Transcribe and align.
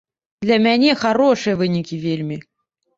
Для 0.45 0.57
мяне 0.65 0.97
харошыя 1.05 1.55
вынікі 1.63 2.03
вельмі. 2.11 2.45